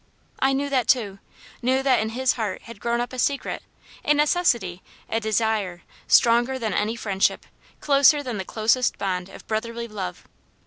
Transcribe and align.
I 0.39 0.53
knew 0.53 0.67
that 0.71 0.87
too; 0.87 1.19
knew 1.61 1.83
that 1.83 1.99
in 1.99 2.09
his 2.09 2.33
heart 2.33 2.63
had 2.63 2.79
grown 2.79 2.99
up 2.99 3.13
a 3.13 3.19
secret, 3.19 3.61
a 4.03 4.15
necessity, 4.15 4.81
a 5.07 5.19
desire, 5.19 5.83
stronger 6.07 6.57
than 6.57 6.73
any 6.73 6.95
friendship 6.95 7.45
closer 7.81 8.23
than 8.23 8.39
the 8.39 8.43
closest 8.43 8.97
bond 8.97 9.29
of 9.29 9.45
brotherly 9.45 9.87
love. 9.87 10.27